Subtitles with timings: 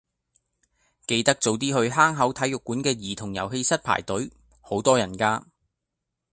[1.05, 5.43] 記得早啲去坑口體育館嘅兒童遊戲室排隊，好多人㗎。